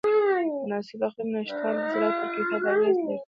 [0.03, 0.03] د
[0.63, 3.17] مناسب اقلیم نهشتوالی د زراعت پر کیفیت اغېز لري.